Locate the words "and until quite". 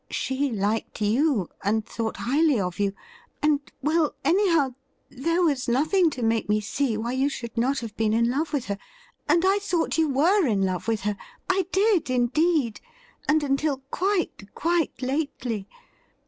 13.27-14.49